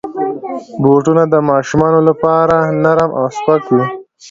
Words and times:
بوټونه 0.83 1.23
د 1.33 1.35
ماشومانو 1.49 1.99
لپاره 2.09 2.55
نرم 2.83 3.09
او 3.19 3.25
سپک 3.37 3.63
وي. 3.73 3.83